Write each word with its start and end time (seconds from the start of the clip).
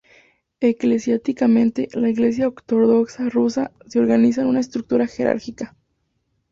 Eclesiásticamente, 0.61 1.87
la 1.93 2.09
Iglesia 2.09 2.47
Ortodoxa 2.47 3.29
Rusa 3.29 3.71
se 3.85 3.99
organiza 3.99 4.41
en 4.41 4.47
una 4.47 4.59
estructura 4.61 5.05
jerárquica. 5.05 5.75